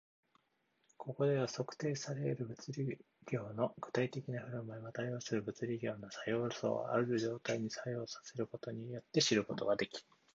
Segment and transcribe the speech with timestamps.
[0.97, 2.97] ここでは、測定され得る物理
[3.31, 10.07] 量の具体的な振る舞いは、対応する物理量の作用素をある状態に作用させることによって知ることができる